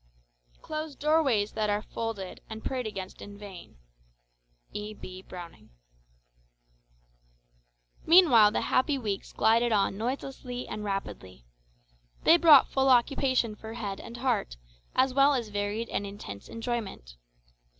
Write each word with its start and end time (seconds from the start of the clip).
"Closed 0.63 0.97
doorways 0.97 1.51
that 1.51 1.69
are 1.69 1.83
folded 1.83 2.41
And 2.49 2.65
prayed 2.65 2.87
against 2.87 3.21
in 3.21 3.37
vain" 3.37 3.77
E. 4.73 4.95
B. 4.95 5.21
Browning 5.21 5.69
Meanwhile 8.07 8.49
the 8.49 8.61
happy 8.61 8.97
weeks 8.97 9.31
glided 9.31 9.71
on 9.71 9.99
noiselessly 9.99 10.67
and 10.67 10.83
rapidly. 10.83 11.45
They 12.23 12.37
brought 12.37 12.69
full 12.71 12.89
occupation 12.89 13.53
for 13.55 13.75
head 13.75 13.99
and 13.99 14.17
heart, 14.17 14.57
as 14.95 15.13
well 15.13 15.35
as 15.35 15.49
varied 15.49 15.87
and 15.89 16.03
intense 16.03 16.49
enjoyment. 16.49 17.17